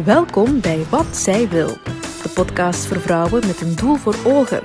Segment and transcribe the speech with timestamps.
[0.00, 1.76] Welkom bij Wat Zij Wil,
[2.22, 4.62] de podcast voor vrouwen met een doel voor ogen.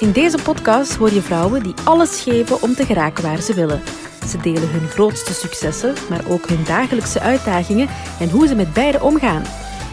[0.00, 3.80] In deze podcast hoor je vrouwen die alles geven om te geraken waar ze willen.
[4.26, 7.88] Ze delen hun grootste successen, maar ook hun dagelijkse uitdagingen
[8.20, 9.42] en hoe ze met beide omgaan.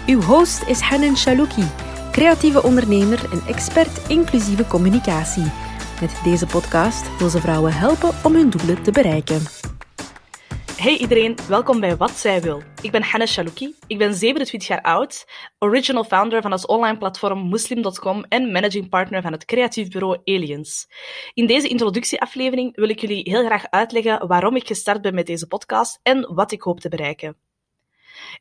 [0.08, 1.68] Uw host is Hanan Shalouki,
[2.12, 5.52] creatieve ondernemer en expert inclusieve communicatie.
[6.02, 9.65] Met deze podcast wil ze vrouwen helpen om hun doelen te bereiken.
[10.86, 12.62] Hey iedereen, welkom bij Wat Zij Wil.
[12.82, 15.26] Ik ben Hanna Shalouki, ik ben 27 jaar oud,
[15.60, 20.88] original founder van het online platform Muslim.com en managing partner van het creatief bureau Aliens.
[21.34, 25.48] In deze introductieaflevering wil ik jullie heel graag uitleggen waarom ik gestart ben met deze
[25.48, 27.38] podcast en wat ik hoop te bereiken.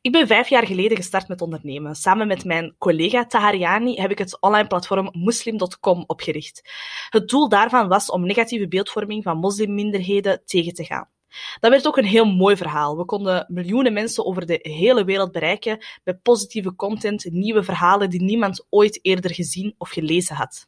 [0.01, 1.95] Ik ben vijf jaar geleden gestart met ondernemen.
[1.95, 6.61] Samen met mijn collega Tahariani heb ik het online platform Muslim.com opgericht.
[7.09, 11.13] Het doel daarvan was om negatieve beeldvorming van moslimminderheden tegen te gaan.
[11.59, 12.97] Dat werd ook een heel mooi verhaal.
[12.97, 18.21] We konden miljoenen mensen over de hele wereld bereiken met positieve content, nieuwe verhalen die
[18.21, 20.67] niemand ooit eerder gezien of gelezen had.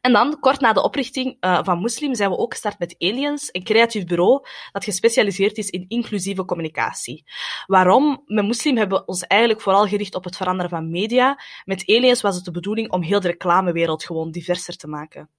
[0.00, 3.48] En dan, kort na de oprichting uh, van Muslim, zijn we ook gestart met Aliens,
[3.52, 7.24] een creatief bureau dat gespecialiseerd is in inclusieve communicatie.
[7.66, 8.22] Waarom?
[8.26, 11.40] Met Muslim hebben we ons eigenlijk vooral gericht op het veranderen van media.
[11.64, 15.30] Met Aliens was het de bedoeling om heel de reclamewereld gewoon diverser te maken.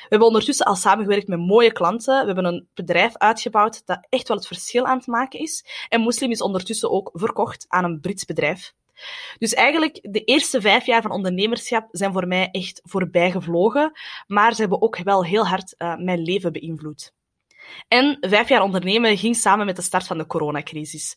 [0.00, 2.20] We hebben ondertussen al samengewerkt met mooie klanten.
[2.20, 5.64] We hebben een bedrijf uitgebouwd dat echt wel het verschil aan het maken is.
[5.88, 8.74] En Muslim is ondertussen ook verkocht aan een Brits bedrijf.
[9.38, 13.92] Dus eigenlijk, de eerste vijf jaar van ondernemerschap zijn voor mij echt voorbij gevlogen.
[14.26, 17.12] Maar ze hebben ook wel heel hard uh, mijn leven beïnvloed.
[17.88, 21.16] En vijf jaar ondernemen ging samen met de start van de coronacrisis.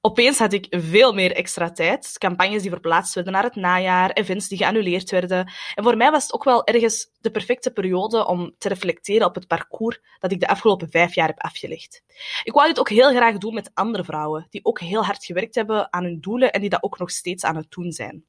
[0.00, 2.18] Opeens had ik veel meer extra tijd.
[2.18, 5.52] Campagnes die verplaatst werden naar het najaar, events die geannuleerd werden.
[5.74, 9.34] En voor mij was het ook wel ergens de perfecte periode om te reflecteren op
[9.34, 12.02] het parcours dat ik de afgelopen vijf jaar heb afgelegd.
[12.42, 15.54] Ik wou dit ook heel graag doen met andere vrouwen, die ook heel hard gewerkt
[15.54, 18.24] hebben aan hun doelen en die dat ook nog steeds aan het doen zijn.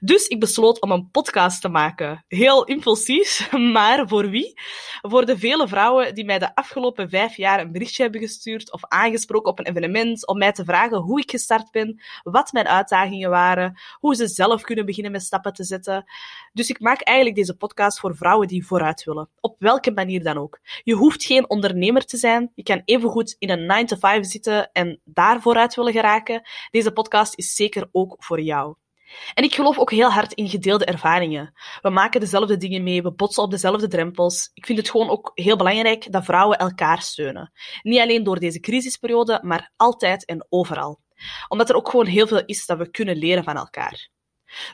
[0.00, 2.24] Dus ik besloot om een podcast te maken.
[2.28, 4.60] Heel impulsief, maar voor wie?
[5.00, 8.84] Voor de vele vrouwen die mij de afgelopen vijf jaar een berichtje hebben gestuurd of
[8.84, 13.30] aangesproken op een evenement om mij te vragen hoe ik gestart ben, wat mijn uitdagingen
[13.30, 16.04] waren, hoe ze zelf kunnen beginnen met stappen te zetten.
[16.52, 20.38] Dus ik maak eigenlijk deze podcast voor vrouwen die vooruit willen, op welke manier dan
[20.38, 20.60] ook.
[20.82, 25.40] Je hoeft geen ondernemer te zijn, je kan evengoed in een 9-to-5 zitten en daar
[25.40, 26.42] vooruit willen geraken.
[26.70, 28.74] Deze podcast is zeker ook voor jou.
[29.34, 31.52] En ik geloof ook heel hard in gedeelde ervaringen.
[31.80, 34.50] We maken dezelfde dingen mee, we botsen op dezelfde drempels.
[34.54, 37.52] Ik vind het gewoon ook heel belangrijk dat vrouwen elkaar steunen.
[37.82, 41.00] Niet alleen door deze crisisperiode, maar altijd en overal.
[41.48, 44.08] Omdat er ook gewoon heel veel is dat we kunnen leren van elkaar.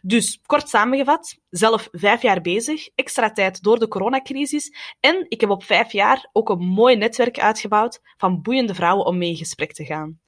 [0.02, 5.50] Dus, kort samengevat, zelf vijf jaar bezig, extra tijd door de coronacrisis en ik heb
[5.50, 9.72] op vijf jaar ook een mooi netwerk uitgebouwd van boeiende vrouwen om mee in gesprek
[9.72, 10.20] te gaan.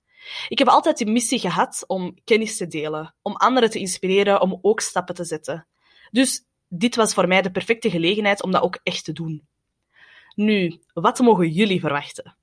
[0.49, 4.59] Ik heb altijd de missie gehad om kennis te delen, om anderen te inspireren om
[4.63, 5.67] ook stappen te zetten.
[6.11, 9.49] Dus dit was voor mij de perfecte gelegenheid om dat ook echt te doen.
[10.35, 12.37] Nu, wat mogen jullie verwachten?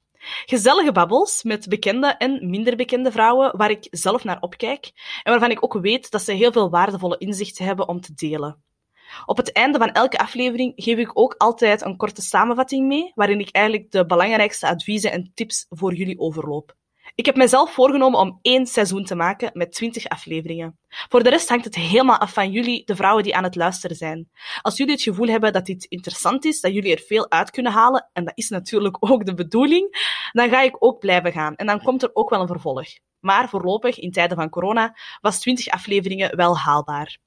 [0.45, 4.91] Gezellige babbels met bekende en minder bekende vrouwen waar ik zelf naar opkijk
[5.23, 8.63] en waarvan ik ook weet dat ze heel veel waardevolle inzichten hebben om te delen.
[9.25, 13.39] Op het einde van elke aflevering geef ik ook altijd een korte samenvatting mee, waarin
[13.39, 16.75] ik eigenlijk de belangrijkste adviezen en tips voor jullie overloop.
[17.15, 20.77] Ik heb mezelf voorgenomen om één seizoen te maken met 20 afleveringen.
[20.87, 23.95] Voor de rest hangt het helemaal af van jullie, de vrouwen die aan het luisteren
[23.95, 24.29] zijn.
[24.61, 27.71] Als jullie het gevoel hebben dat dit interessant is, dat jullie er veel uit kunnen
[27.71, 31.55] halen, en dat is natuurlijk ook de bedoeling, dan ga ik ook blijven gaan.
[31.55, 32.87] En dan komt er ook wel een vervolg.
[33.19, 37.17] Maar voorlopig, in tijden van corona, was 20 afleveringen wel haalbaar.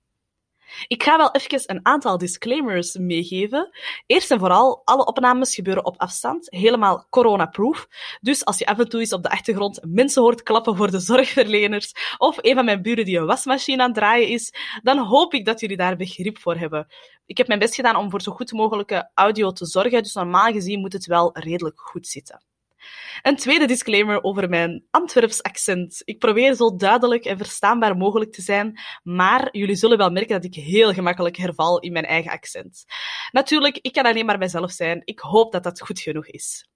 [0.87, 3.71] Ik ga wel even een aantal disclaimers meegeven.
[4.06, 7.88] Eerst en vooral, alle opnames gebeuren op afstand, helemaal corona-proof.
[8.21, 11.00] Dus als je af en toe eens op de achtergrond mensen hoort klappen voor de
[11.10, 15.34] zorgverleners, of een van mijn buren die een wasmachine aan het draaien is, dan hoop
[15.34, 16.87] ik dat jullie daar begrip voor hebben.
[17.27, 20.53] Ik heb mijn best gedaan om voor zo goed mogelijke audio te zorgen, dus normaal
[20.53, 22.44] gezien moet het wel redelijk goed zitten.
[23.22, 26.03] Een tweede disclaimer over mijn Antwerps accent.
[26.04, 30.44] Ik probeer zo duidelijk en verstaanbaar mogelijk te zijn, maar jullie zullen wel merken dat
[30.44, 32.84] ik heel gemakkelijk herval in mijn eigen accent.
[33.30, 35.03] Natuurlijk, ik kan alleen maar mijzelf zijn.
[35.04, 36.68] Ik hoop dat dat goed genoeg is.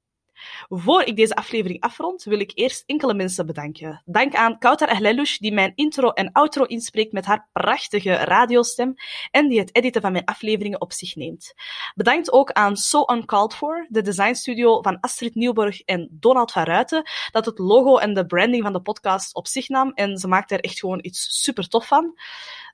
[0.68, 4.02] Voor ik deze aflevering afrond, wil ik eerst enkele mensen bedanken.
[4.04, 8.94] Dank aan Kautar Ahlelush, die mijn intro en outro inspreekt met haar prachtige radiostem
[9.30, 11.54] en die het editen van mijn afleveringen op zich neemt.
[11.94, 17.02] Bedankt ook aan So Uncalled For, de designstudio van Astrid Nieuwborg en Donald van Ruiten,
[17.30, 20.50] dat het logo en de branding van de podcast op zich nam en ze maakt
[20.50, 22.18] er echt gewoon iets super tof van.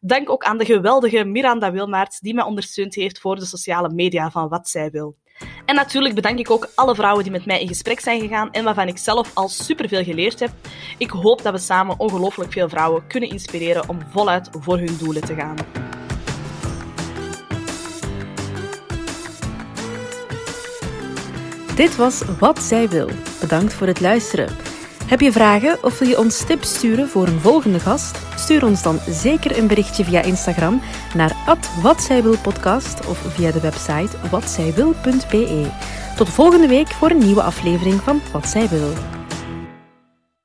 [0.00, 4.30] Dank ook aan de geweldige Miranda Wilmaert, die mij ondersteund heeft voor de sociale media
[4.30, 5.16] van Wat Zij Wil.
[5.64, 8.64] En natuurlijk bedank ik ook alle vrouwen die met mij in gesprek zijn gegaan en
[8.64, 10.50] waarvan ik zelf al superveel geleerd heb.
[10.98, 15.24] Ik hoop dat we samen ongelooflijk veel vrouwen kunnen inspireren om voluit voor hun doelen
[15.24, 15.56] te gaan.
[21.76, 23.10] Dit was Wat Zij Wil.
[23.40, 24.75] Bedankt voor het luisteren.
[25.06, 28.18] Heb je vragen of wil je ons tips sturen voor een volgende gast?
[28.36, 30.80] Stuur ons dan zeker een berichtje via Instagram
[31.14, 31.36] naar
[31.82, 35.66] watzijwilpodcast of via de website watzijwil.be.
[36.16, 39.15] Tot volgende week voor een nieuwe aflevering van Wat Zij Wil.